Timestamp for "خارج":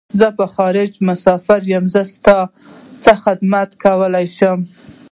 0.55-0.87